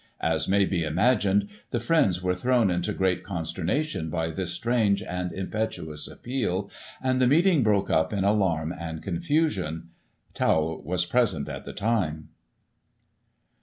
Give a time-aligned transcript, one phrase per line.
[0.19, 5.31] As may be imagined, the Friends were thrown into great consternation by this strange and
[5.31, 6.71] impetuous appeal,
[7.03, 9.89] and the meeting broke up in alarm and confusion.
[10.33, 12.29] Tawell was present' at the time.'